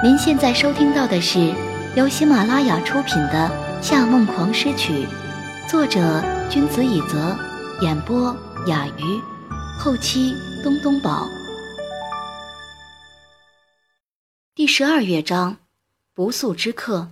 [0.00, 1.52] 您现在收听到的是
[1.96, 3.50] 由喜马拉雅出品的
[3.82, 4.92] 《夏梦狂诗曲》，
[5.68, 7.36] 作者君子以泽，
[7.80, 8.32] 演播
[8.68, 9.20] 雅鱼，
[9.76, 10.32] 后期
[10.62, 11.26] 东东宝。
[14.54, 15.56] 第十二乐章，
[16.14, 17.08] 不速之客。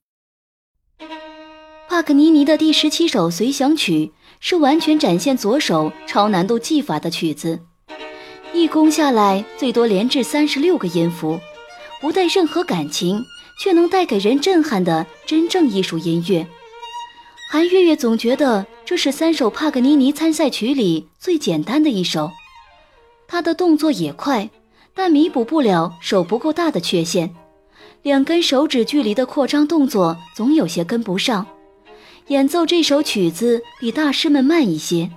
[1.89, 7.59] 帕格尼尼的第十七首随想曲是完全展现左手超难度技法的曲子，
[8.55, 11.41] 一弓下来最多连掷三十六个音符。
[12.01, 13.25] 不带任何感情，
[13.59, 16.47] 却能带给人震撼的真正艺术音乐。
[17.51, 22.31] 韩月月总觉得这是三首帕格尼尼参赛曲里最简单的一首。
[23.29, 24.49] 他的动作也快，
[24.95, 27.35] 但弥补不了手不够大的缺陷。
[28.03, 31.47] 两根手指距离的扩张动作总有些跟不上。
[32.29, 35.11] 演奏这首曲子比大师们慢一些，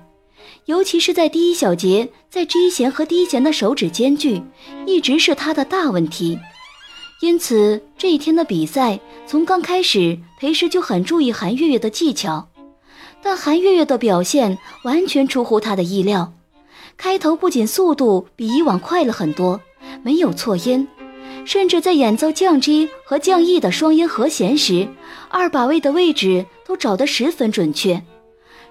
[0.66, 4.42] 尤其是在第一小节，在 G 弦和 D 弦的手指间距，
[4.86, 6.40] 一直是他的大问题。
[7.22, 8.98] 因此，这一天的比赛
[9.28, 12.48] 从刚开始，裴师就很注意韩月月的技巧，
[13.22, 16.31] 但韩月月的表现完全出乎他的意料。
[16.95, 19.59] 开头不仅速度比以往快了很多，
[20.02, 20.88] 没有错音，
[21.44, 24.88] 甚至在演奏降 G 和降 E 的双音和弦时，
[25.28, 28.02] 二把位的位置都找得十分准确，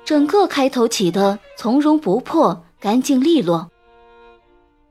[0.06, 3.70] 整个开头起得从容不迫，干净利落。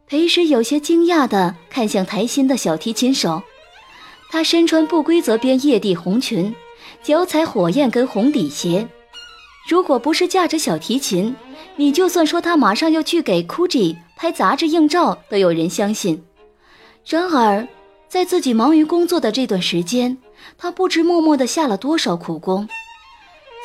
[0.10, 3.44] 裴时有些惊讶地看向台新的小提琴手，
[4.32, 6.56] 他身穿不规则边叶地红裙，
[7.04, 8.88] 脚踩火焰跟红底鞋。
[9.70, 11.36] 如果不是架着小提琴，
[11.76, 16.24] 你就算说他马上要去给 GUCCI 拍杂志硬照，都有人相信。
[17.06, 17.68] 然而，
[18.08, 20.18] 在自己忙于工作的这段时间，
[20.58, 22.70] 他不知默默地下了多少苦功。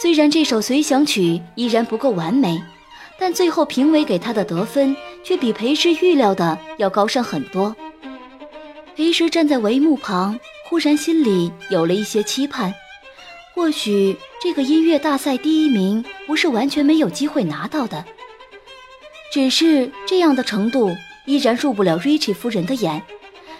[0.00, 2.60] 虽然这首随想曲依然不够完美。
[3.18, 7.74] 但最后评委给他的得分却比裴师预料的要高上很多。
[8.94, 12.74] 裴师站在帷幕旁，忽然心里有了一些期盼，
[13.54, 18.04] 或许这个音乐大赛第一名不是完全没有机会拿到的，
[19.32, 23.02] 只是这样的程度依然入不了 Richie 夫人的眼。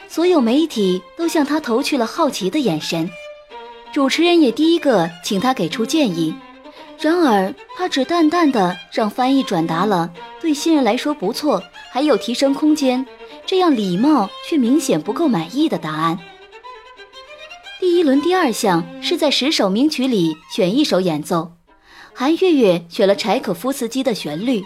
[0.08, 3.08] 所有媒体都向他投去了好奇的眼神，
[3.94, 6.34] 主持人也第一个请他给出建议。
[7.02, 10.08] 然而，他只淡淡的让翻译转达了
[10.40, 13.04] 对新人来说不错，还有提升空间，
[13.44, 16.16] 这样礼貌却明显不够满意的答案。
[17.80, 21.50] 第一轮第二项是在十首名曲里选一首演奏，
[22.14, 24.64] 韩月月选了柴可夫斯基的旋律。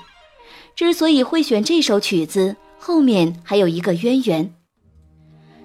[0.74, 4.52] 之所以会选这首曲子，后面还有一个渊源。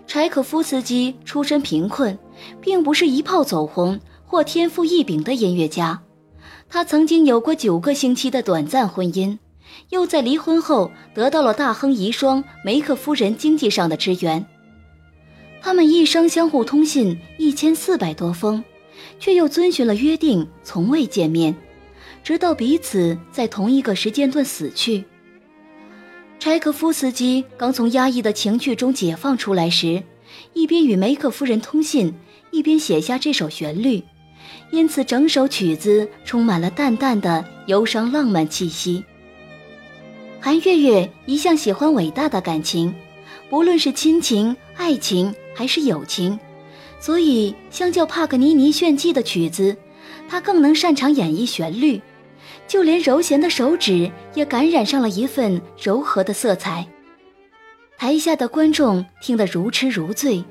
[0.08, 2.18] 柴可夫斯基出身贫困，
[2.62, 6.02] 并不是一炮走红或天赋异禀的音乐家。
[6.74, 9.38] 他曾经有过九个星期的短暂婚姻，
[9.90, 14.46] 又在离婚后得到了大亨遗孀梅克夫人经济上的支援。
[15.62, 18.64] 他们一生相互通信一千四百多封，
[19.20, 21.54] 却又遵循了约定，从未见面，
[22.24, 25.04] 直到彼此在同一个时间段死去。
[26.40, 30.02] 柴可夫斯基刚从压抑的情绪中解放出来时，
[30.54, 32.14] 一边与梅克夫人通信，
[32.50, 34.02] 一边写下这首旋律。
[34.72, 39.04] 因此，整首曲子充满了淡淡的忧伤浪漫气息。
[40.40, 42.94] 韩月月一向喜欢伟大的感情，
[43.50, 46.40] 不论是亲情、爱情还是友情，
[47.00, 49.76] 所以相较帕格尼尼炫技的曲子，
[50.30, 52.02] 他更能擅长演绎旋律。
[52.68, 56.88] 就连柔弦的手指也感染上了一份柔和的色彩。
[57.98, 60.44] 台下的观众听得如痴如醉，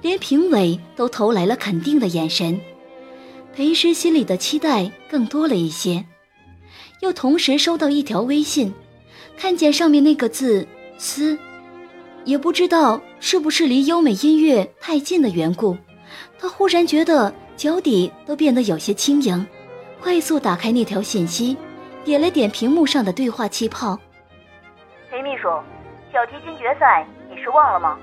[0.00, 2.58] 连评委都投来了肯定的眼神。
[3.54, 6.04] 裴师心里的期待更多了一些，
[7.00, 8.74] 又同时收到一条微信，
[9.36, 10.66] 看见上面那个字
[10.98, 11.38] “思”，
[12.26, 15.76] 也不知道是不是离优美音乐太近的缘故，
[16.36, 19.46] 他忽然觉得脚底都变得有些轻盈，
[20.00, 21.56] 快速打开那条信息，
[22.04, 23.96] 点了点屏幕上的对话气泡。
[25.12, 25.48] 裴秘书，
[26.12, 27.96] 小提琴决赛你是忘了吗？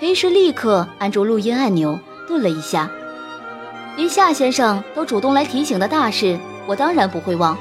[0.00, 2.90] 裴师立刻按住录音按钮，顿了一下。
[3.96, 7.56] 连夏先生都主动来提醒的大事，我当然不会忘。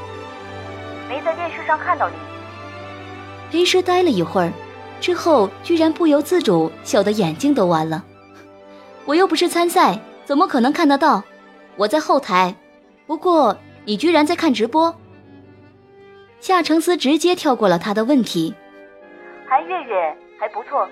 [1.08, 2.16] 没在电视上看到你。
[3.50, 4.52] 裴师呆了一会儿，
[5.00, 8.04] 之后居然不由自主笑得眼睛都弯了。
[9.06, 11.24] 我又不是参赛，怎么可能看得到？
[11.78, 12.54] 我在后台。
[13.08, 13.56] 不过
[13.86, 14.94] 你居然在看直播。
[16.42, 18.54] 夏承思直接跳过了他的问题。
[19.48, 20.88] 韩月月还不错。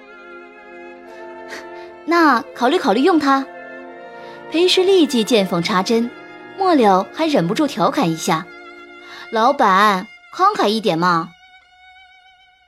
[2.05, 3.45] 那考虑考虑用它。
[4.53, 6.07] 裴师立即见缝插针，
[6.59, 8.45] 末了还忍不住调侃一下
[9.33, 11.31] ：“老板，慷慨一点嘛。”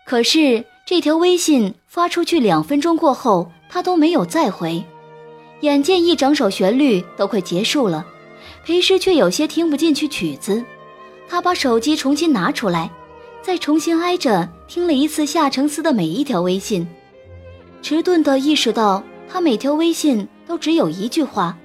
[0.03, 4.83] 可是这条微信发出去两分钟过后，他都没有再回。
[5.61, 8.03] 眼见一整首旋律都快结束了，
[8.65, 10.65] 裴师却有些听不进去曲子。
[11.29, 12.89] 他把手机重新拿出来，
[13.43, 16.87] 再重新挨着听了一次夏承思的每一条微信，
[17.83, 21.55] 迟钝地意识到他每条微信都只有一句话，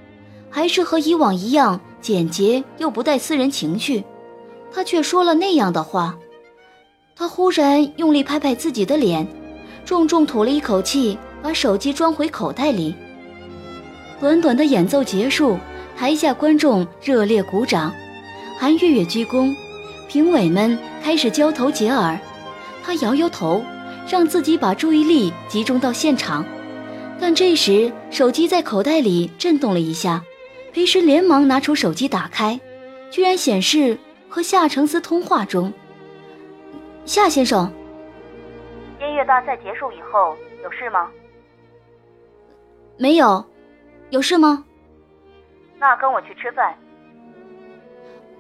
[0.51, 4.05] 还是和以往一样简洁又不带私人情绪。
[4.73, 6.17] 他却说了那样的话。
[7.17, 9.27] 他忽然用力拍拍自己的脸，
[9.85, 12.95] 重重吐了一口气，把手机装回口袋里。
[14.19, 15.59] 短短的演奏结束，
[15.97, 17.93] 台下观众热烈鼓掌，
[18.59, 19.55] 韩月月鞠躬，
[20.09, 22.19] 评委们开始交头接耳。
[22.83, 23.63] 他摇摇头，
[24.09, 26.45] 让自己把注意力集中到现场。
[27.21, 30.23] 但这时手机在口袋里震动了一下，
[30.73, 32.59] 裴时连忙拿出手机打开，
[33.11, 35.73] 居然显示和夏承思通话中。
[37.05, 37.73] 夏先生，
[39.01, 41.11] 音乐大赛结束以后有事吗？
[42.97, 43.45] 没有，
[44.11, 44.65] 有事吗？
[45.79, 46.75] 那跟我去吃饭。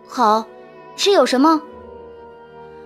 [0.06, 0.44] 好，
[0.96, 1.60] 是有什么？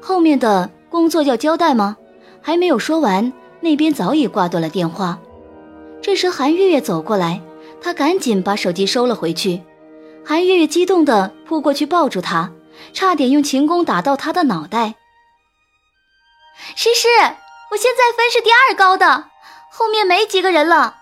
[0.01, 1.97] 后面的工作要交代吗？
[2.41, 5.19] 还没有说完，那边早已挂断了电话。
[6.01, 7.41] 这时韩月月走过来，
[7.85, 9.63] 他赶紧把手机收了回去。
[10.25, 12.51] 韩月月激动地扑过去抱住他，
[12.95, 14.95] 差点用琴弓打到他的脑袋。
[16.75, 17.09] 诗诗，
[17.71, 19.27] 我现在分是第二高的，
[19.71, 20.97] 后面没几个人了，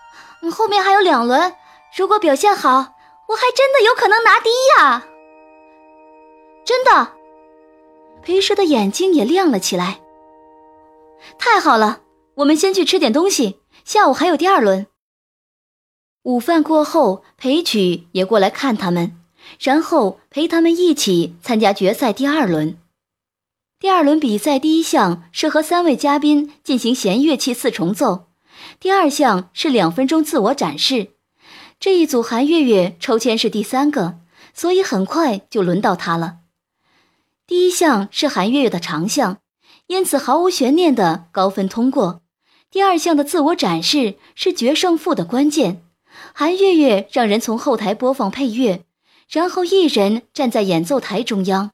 [0.51, 1.55] 后面还有两轮，
[1.95, 2.93] 如果表现好，
[3.29, 5.07] 我还真的有可能拿第一啊！
[6.65, 7.13] 真的，
[8.21, 10.01] 裴诗的眼睛也亮了起来。
[11.37, 12.01] 太好了，
[12.35, 14.85] 我们先去吃点东西，下午还有第二轮。
[16.23, 19.17] 午饭过后，裴曲也过来看他们，
[19.59, 22.77] 然后陪他们一起参加决赛第二轮。
[23.77, 28.27] 第二轮比赛第一项是和三位嘉宾进行弦乐器四重奏，
[28.79, 31.09] 第二项是两分钟自我展示。
[31.77, 34.19] 这一组韩月月抽签是第三个，
[34.53, 36.37] 所以很快就轮到她了。
[37.45, 39.39] 第一项是韩月月的长项，
[39.87, 42.21] 因此毫无悬念的高分通过。
[42.71, 45.82] 第二项的自我展示是决胜负的关键，
[46.35, 48.81] 韩月月让人从后台播放配乐，
[49.29, 51.69] 然后一人站在演奏台中央。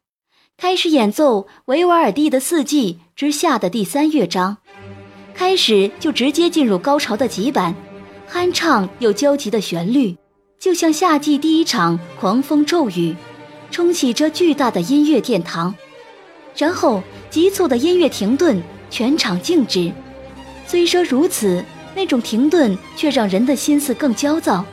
[0.58, 4.58] 开始演奏维瓦尔第的《四季之夏》的第三乐章，
[5.34, 7.74] 开始就直接进入高潮的急板，
[8.30, 10.18] 酣畅又焦急的旋律，
[10.60, 13.16] 就像夏季第一场狂风骤雨，
[13.72, 15.74] 冲洗着巨大的音乐殿堂。
[16.58, 19.90] 然后急促的音乐停顿，全场静止。
[20.68, 21.64] 虽说如此，
[21.96, 24.64] 那种停顿却让人的心思更焦躁，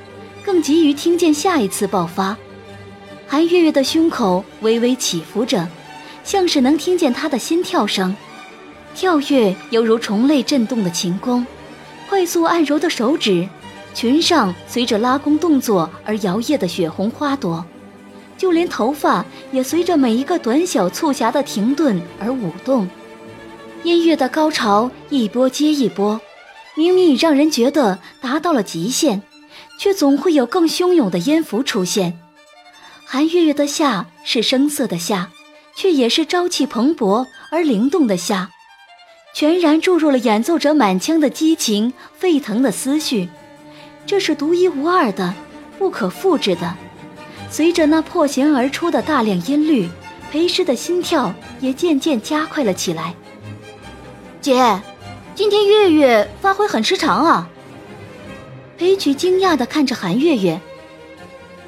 [0.44, 2.36] 更急于听见下一次爆发。
[3.26, 5.66] 韩月月的胸口微微起伏着，
[6.22, 8.14] 像是能听见她的心跳声，
[8.94, 11.44] 跳跃犹如虫类震动的琴弓，
[12.08, 13.48] 快速按揉的手指，
[13.94, 17.64] 裙上随着拉弓动作而摇曳的血红花朵，
[18.38, 22.88] 就连头发也随着每一个短小促狭的停顿而舞动。
[23.82, 26.20] 音乐的高潮一波接一波，
[26.76, 29.22] 明明已让人觉得达到了极限，
[29.78, 32.18] 却总会有更汹涌的音符出现。
[33.04, 35.30] 韩月月的夏是声色的夏，
[35.74, 38.50] 却也是朝气蓬勃而灵动的夏，
[39.34, 43.28] 全然注入了演奏者满腔的激情、沸腾的思绪。
[44.04, 45.34] 这是独一无二的、
[45.78, 46.76] 不可复制的。
[47.48, 49.88] 随着那破弦而出的大量音律，
[50.30, 53.14] 裴诗的心跳也渐渐加快了起来。
[54.40, 54.80] 姐，
[55.36, 57.46] 今天月月发挥很失常啊。
[58.78, 60.58] 裴曲惊讶地看着韩月月，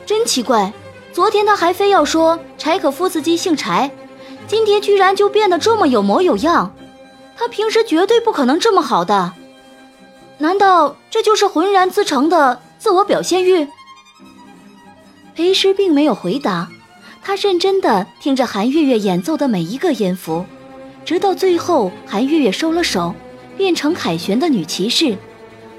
[0.06, 0.72] 真奇怪。
[1.12, 3.90] 昨天他还非要说柴可夫斯基姓柴，
[4.46, 6.74] 今天居然就变得这么有模有样。
[7.36, 9.34] 他平时绝对不可能这么好的，
[10.38, 13.68] 难道这就是浑然自成的自我表现欲？
[15.34, 16.70] 裴师并没有回答，
[17.22, 20.46] 他认真的听着韩月月演奏的每一个音符，
[21.04, 23.14] 直到最后，韩月月收了手，
[23.58, 25.18] 变成凯旋的女骑士，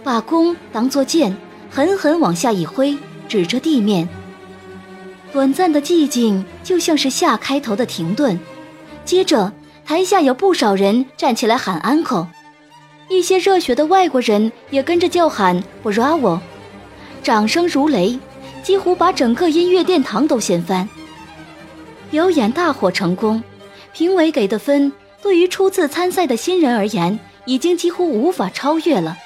[0.04, 1.36] 把弓当作剑，
[1.72, 2.96] 狠狠往下一挥，
[3.28, 4.08] 指着地面。
[5.32, 8.38] 短暂的寂静就像是夏开头的停顿，
[9.06, 9.52] 接着
[9.86, 12.28] 台下有不少人站起来喊安可，
[13.08, 16.40] 一些热血的外国人也跟着叫喊 Bravo，
[17.24, 18.20] 掌声如雷，
[18.62, 20.90] 几乎把整个音乐殿堂都掀翻。
[22.12, 23.42] 表演大获成功，
[23.94, 29.17] 评委给的分对于初次参赛的新人而言已经几乎无法超越了。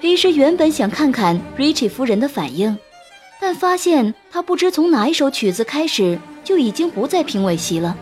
[0.00, 2.78] 平时原本想看看 Richie 夫人的反应。
[3.38, 7.94] 但发现他不知从哪一首曲子开始就已经不在评委席了。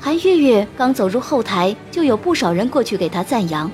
[0.00, 3.70] 韩月月刚走入后台，就有不少人过去给她赞扬。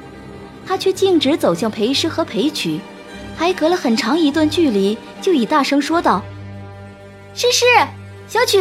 [0.66, 2.80] 她却径直走向裴诗和裴曲，
[3.34, 6.22] 还隔了很长一段距离，就已大声说道
[7.34, 7.64] ：“诗诗，
[8.28, 8.60] 小曲，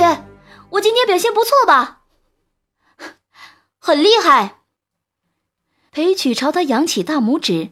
[0.70, 2.04] 我今天表现不错吧？
[3.80, 4.62] 很厉害。”
[5.98, 7.72] 裴曲朝他扬起大拇指，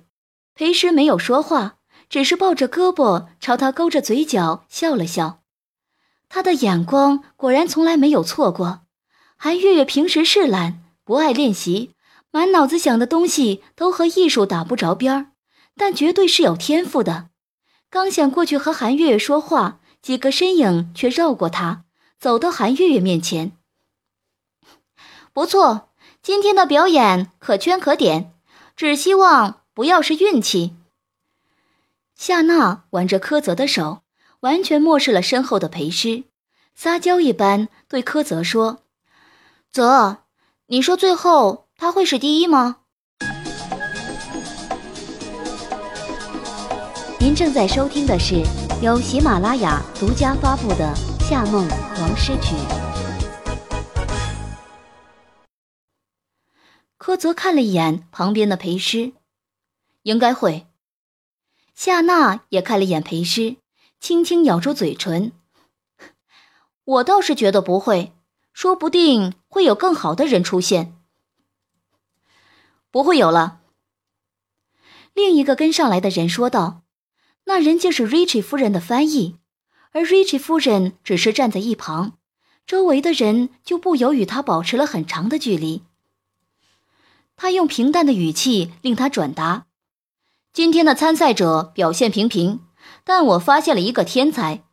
[0.56, 1.78] 裴诗没有说话，
[2.10, 5.44] 只是抱着胳膊朝他勾着嘴角笑了笑。
[6.28, 8.82] 他的眼光果然从来没有错过。
[9.38, 11.92] 韩月月平时是懒，不爱练习，
[12.32, 15.28] 满脑子想的东西都和艺术打不着边儿，
[15.78, 17.30] 但绝对是有天赋的。
[17.92, 21.84] 刚想过去和韩月月说话，几个身影却绕过他，
[22.20, 23.52] 走到韩月月面前。
[25.32, 25.90] 不错，
[26.26, 28.34] 今天的表演可圈可点，
[28.76, 30.76] 只希望不要是运气。
[32.16, 34.00] 夏娜挽着柯泽的手，
[34.40, 36.24] 完全漠视了身后的裴师，
[36.74, 38.80] 撒娇一般对柯泽说。
[39.72, 40.24] 泽，
[40.66, 42.78] 你说最后他会是第一吗？
[47.20, 48.42] 您正在收听的是
[48.82, 50.92] 由喜马拉雅独家发布的
[51.24, 51.68] 《夏梦
[52.00, 52.56] 王诗曲》。
[57.06, 59.14] 柯泽看了一眼旁边的裴诗，
[60.02, 60.66] 应该会。
[61.76, 63.58] 夏娜也看了一眼裴诗，
[64.00, 65.32] 轻轻咬住嘴唇。
[66.84, 68.12] 我倒是觉得不会。
[68.54, 70.98] 说不定会有更好的人出现，
[72.90, 73.62] 不会有了。
[75.14, 76.82] 另一个跟上来的人说道
[77.46, 79.38] ：“那人竟是 Richie 夫人的翻译，
[79.92, 82.18] 而 Richie 夫人只是站在一旁，
[82.66, 85.84] 周围的人就不由与他保持了很长的距离。”
[87.36, 89.66] 他用平淡的语气令他转达
[90.54, 92.62] ：“今天的参赛者表现平平，
[93.04, 94.64] 但我发现了一个天才。”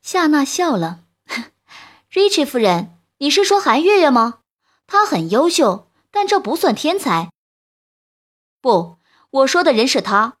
[0.00, 1.00] 夏娜笑了。
[2.12, 4.40] Richie 夫人，你是说韩月月吗？
[4.86, 7.30] 她很优秀，但这不算天才。
[8.60, 8.96] 不，
[9.30, 10.38] 我说的人是他。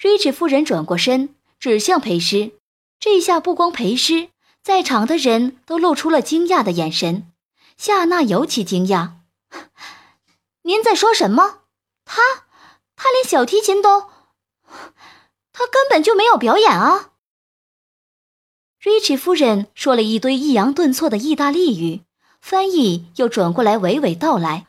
[0.00, 2.52] Richie 夫人转过身，指向裴诗。
[3.00, 4.28] 这下不光裴诗，
[4.62, 7.32] 在场的人都露出了惊讶的眼神。
[7.76, 9.14] 夏娜尤其惊讶
[10.62, 11.60] ：“您在说什么？
[12.04, 12.22] 他，
[12.96, 14.10] 他连小提琴都……
[15.52, 17.10] 他根本就没有表演啊
[18.82, 22.02] ！”！Rich 夫人说了一堆抑扬顿挫的意大利语，
[22.40, 24.66] 翻译又转过来娓娓道来。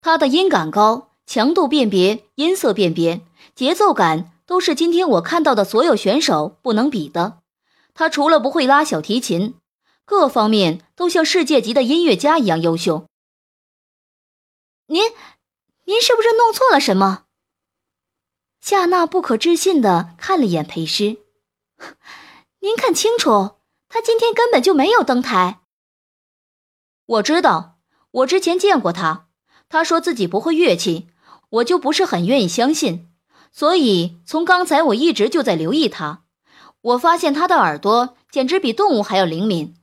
[0.00, 3.20] 他的音感高，强度辨别、音色辨别、
[3.54, 7.40] 节奏感都是今天我看到的所有选手不能比的。
[7.92, 9.56] 他除了不会拉小提琴，
[10.06, 13.07] 各方面都像世界级的音乐家一样优秀。
[14.90, 15.02] 您，
[15.84, 17.24] 您是不是弄错了什么？
[18.58, 21.18] 夏娜不可置信地看了眼裴诗。
[22.60, 23.58] 您看清楚，
[23.90, 25.60] 他今天根本就没有登台。
[27.04, 27.78] 我知道，
[28.10, 29.28] 我之前见过他。
[29.68, 31.10] 他说自己不会乐器，
[31.50, 33.10] 我就不是很愿意相信。
[33.52, 36.24] 所以从刚才我一直就在留意他。
[36.80, 39.74] 我发现他的耳朵简直比动物还要灵敏，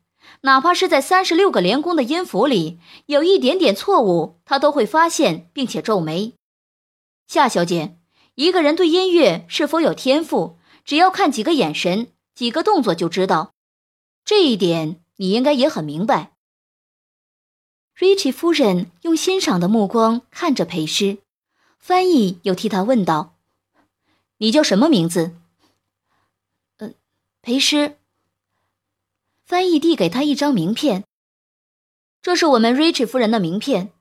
[0.46, 6.34] 哪怕是在三十六个连弓的音符里，有一点点错误，他都会发现并且皱眉。
[7.25, 7.98] 夏小姐，
[8.36, 12.08] 一个人对音乐是否有天赋，只要看几个眼神。
[12.36, 13.54] 几个动作就知道，
[14.24, 16.34] 这一点你应该也很明白。
[17.98, 21.20] Richie 夫人用欣赏的目光看着裴师，
[21.80, 23.36] 翻译又替他问道
[24.38, 25.34] ：“你叫什么名字
[26.78, 26.92] ？”“呃，
[27.42, 27.98] 裴师。”
[29.46, 31.04] 翻译递给他一张名片，
[32.24, 33.92] 这是我们 Rich 夫人的名片，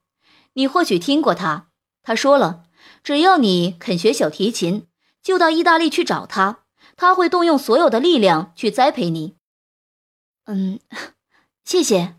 [0.54, 1.68] 你或许听过他。
[2.02, 2.64] 他说了，
[3.02, 4.86] 只要你肯学小提琴，
[5.22, 6.64] 就到意大利去找他。
[6.96, 9.36] 他会动用所有的力量去栽培你。
[10.46, 10.80] 嗯，
[11.64, 12.16] 谢谢。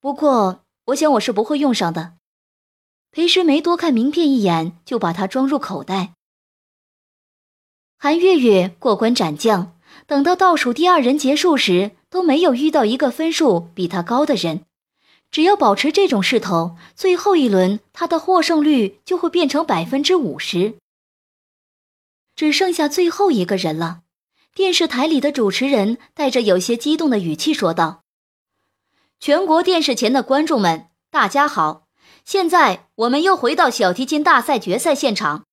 [0.00, 2.18] 不过，我想我是不会用上的。
[3.10, 6.14] 裴诗没多看名片一眼，就把它装入口袋。
[7.98, 14.64] 韩月月过关斩将，等到倒数第二人结束时，都没有遇到一个分数比他高的人。
[15.30, 20.76] 只要保持这种势头，最后一轮他的获胜率就会变成百分之五十。
[22.34, 24.00] 只剩下最后一个人了。
[24.54, 28.00] 电视台里的主持人带着有些激动的语气说道
[29.20, 31.86] ：“全国电视前的观众们，大家好！
[32.24, 35.44] 现在我们又回到小提琴大赛决赛现场。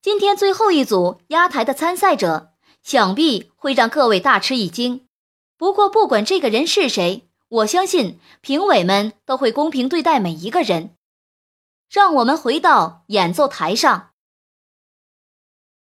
[0.00, 5.06] 今天最后一组压台的参赛者，想必会让各位大吃一惊。
[5.58, 10.94] 不过，不管这个人是谁，我相信评委们都会公平对待每一个人。
[11.90, 14.10] 让我们回到演奏台上。”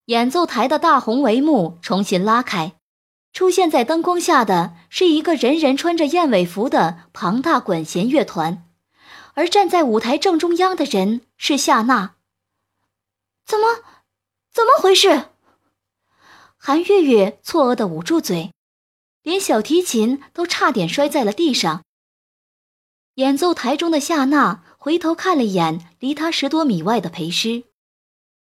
[0.07, 2.75] 演奏台的大红帷幕重新拉开，
[3.33, 8.69] 出现在灯光下的是一个人人穿着燕尾服的庞大管弦乐团，
[9.35, 12.17] 而站在舞台正中央的人是夏娜。
[13.47, 13.83] 怎么，
[14.53, 15.27] 怎么回事？
[16.57, 18.52] 韩月月错愕的捂住嘴，
[19.23, 21.83] 连小提琴都差点摔在了地上。
[23.17, 27.65] 演奏台中的夏娜回头看了一眼离她十多米外的裴师，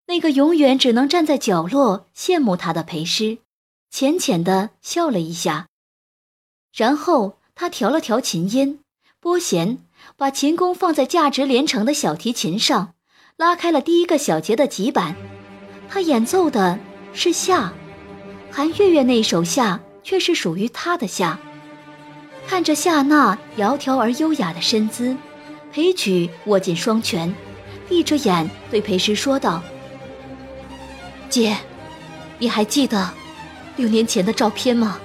[0.07, 3.39] 那个永远只能站在角落羡慕她的裴师，
[3.91, 5.69] 浅浅的笑了一下，
[6.75, 8.81] 然后他调了调琴音，
[9.21, 9.79] 拨弦，
[10.17, 12.95] 把琴弓放在价值连城的小提琴上，
[13.37, 15.15] 拉开了第一个小节的急板。
[15.89, 16.81] 他演奏的
[17.13, 17.73] 是夏，
[18.51, 21.37] 韩月月那首夏却是属于他的夏。
[22.47, 25.17] 看着夏娜窈窕而优雅的身姿，
[25.73, 27.35] 裴曲握紧双拳，
[27.89, 29.63] 闭着眼对裴师说道
[31.29, 31.57] ：“姐，
[32.39, 33.11] 你还记得
[33.77, 35.01] 六年前的照片吗？”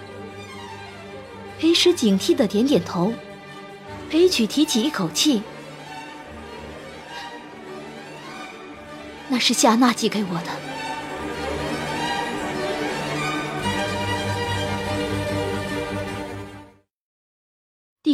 [1.57, 3.13] 裴师警惕的点点头。
[4.09, 5.41] 裴曲提起一口气
[9.29, 10.51] ：“那是夏娜寄给我的。”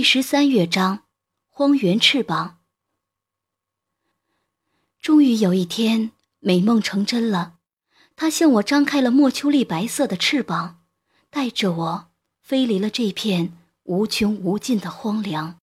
[0.05, 0.99] 十三乐章，
[1.49, 2.59] 荒原翅膀。
[5.01, 7.55] 终于有一天，美梦成真了。
[8.15, 10.81] 它向我张开了莫秋丽白色的翅膀，
[11.31, 12.07] 带着我
[12.39, 15.57] 飞离了这片无穷无尽的荒凉。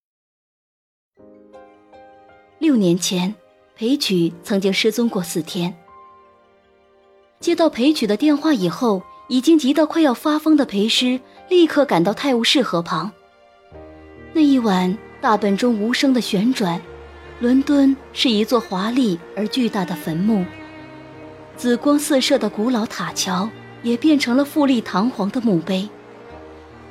[2.59, 3.33] 六年前，
[3.77, 5.79] 裴曲曾经失踪过四天。
[7.39, 13.13] 接到裴曲的电话以后，已经急得快要发疯的裴师立刻赶到泰晤士河旁。
[14.35, 16.81] 那一晚，大本钟无声的旋转，
[17.39, 20.43] 伦敦是一座华丽而巨大的坟墓，
[21.55, 23.47] 紫光四射的古老塔桥
[23.83, 25.87] 也变成了富丽堂皇的墓碑。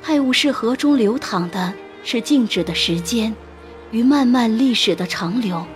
[0.00, 1.72] 泰晤士河中流淌的
[2.04, 3.34] 是静止的时间，
[3.90, 5.66] 与漫漫历史的长流。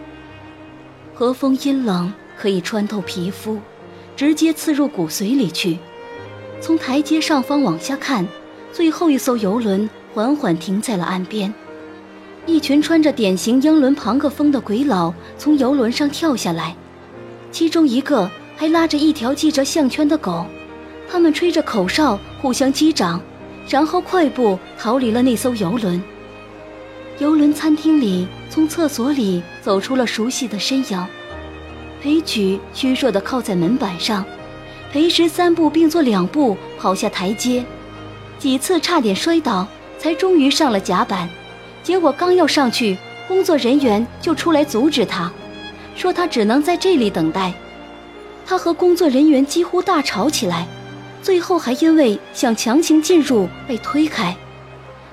[1.15, 3.59] 河风阴冷，可以穿透皮肤，
[4.15, 5.81] 直接刺入骨髓里去。
[6.61, 8.25] 从台阶上方往下看，
[8.73, 9.91] 最后一艘游轮。
[10.15, 11.53] 缓缓停在了岸边，
[12.47, 16.75] 一群穿着典型英伦朋克风的鬼佬从游轮上跳下来，
[17.51, 20.47] 其中一个还拉着一条系着项圈的狗，
[21.11, 23.21] 他们吹着口哨互相击掌，
[23.69, 26.01] 然后快步逃离了那艘游轮。
[27.19, 31.07] 游轮餐厅里，从厕所里走出了熟悉的身影，
[32.01, 34.25] 裴举虚弱地靠在门板上，
[34.93, 37.65] 裴石三步并作两步跑下台阶，
[38.39, 39.67] 几次差点摔倒。
[39.99, 41.27] 才终于上了甲板，
[41.87, 45.31] 结果刚要上去，工作人员就出来阻止他，
[45.95, 47.53] 说他只能在这里等待。
[48.45, 50.67] 他和工作人员几乎大吵起来，
[51.23, 54.37] 最后还因为想强行进入被推开。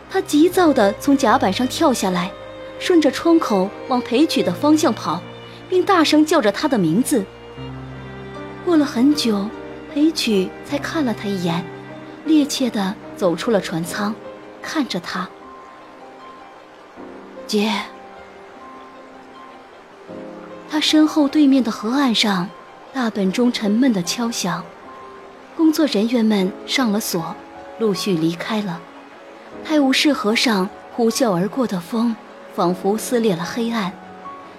[0.10, 2.32] 他急躁地从甲板上跳下来，
[2.80, 5.22] 顺着窗口往裴曲的方向跑，
[5.70, 7.24] 并大声叫着他的名字。
[8.66, 9.48] 过了很久，
[9.94, 11.64] 裴曲才看了他一眼，
[12.26, 14.16] 趔趄地走出了船舱。
[14.60, 15.30] 看着他，
[17.54, 17.72] 姐。
[20.68, 22.50] 他身后对面的河岸上，
[22.92, 24.66] 大本钟沉闷的敲响，
[25.56, 27.36] 工作人员们上了锁，
[27.78, 28.82] 陆续离开了。
[29.64, 32.16] 泰晤士河上呼啸而过的风，
[32.56, 33.94] 仿佛撕裂了黑暗，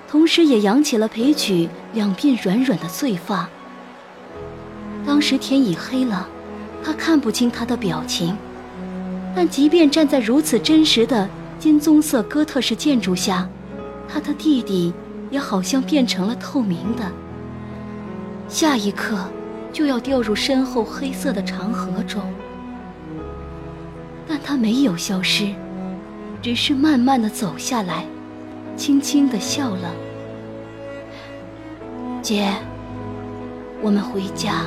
[0.09, 3.49] 同时也扬起了裴曲两鬓软软的碎发。
[5.05, 6.29] 当时天已黑了，
[6.85, 8.37] 他看不清他的表情。
[9.35, 11.29] 但即便站在如此真实的
[11.65, 13.49] 金棕色哥特式建筑下，
[14.07, 14.93] 他的弟弟
[15.31, 17.11] 也好像变成了透明的。
[18.51, 19.17] 下一刻
[19.73, 22.21] 就要掉入身后黑色的长河中，
[24.29, 25.55] 但他没有消失，
[26.43, 28.05] 只是慢慢的走下来，
[28.77, 29.91] 轻轻的笑了。
[32.21, 32.53] 姐，
[33.81, 34.67] 我们回家。